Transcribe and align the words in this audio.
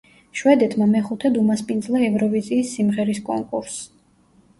შვედეთმა 0.39 0.85
მეხუთედ 0.93 1.37
უმასპინძლა 1.41 2.01
ევროვიზიის 2.05 2.73
სიმღერის 2.79 3.21
კონკურსს. 3.29 3.85